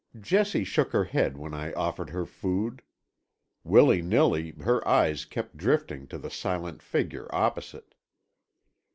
[0.19, 2.81] Jessie shook her head when I offered her food.
[3.63, 7.93] Willy nilly, her eyes kept drifting to the silent figure opposite.